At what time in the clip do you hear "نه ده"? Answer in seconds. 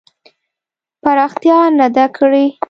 1.79-2.05